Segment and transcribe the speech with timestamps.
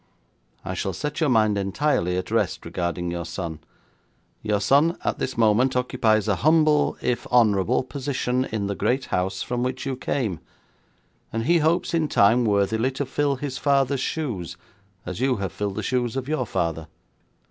[0.65, 3.59] I shall set your mind entirely at rest regarding your son.
[4.41, 9.43] Your son at this moment occupies a humble, if honourable, position in the great house
[9.43, 10.39] from which you came,
[11.31, 14.57] and he hopes in time worthily to fill his father's shoes,
[15.05, 16.87] as you have filled the shoes of your father.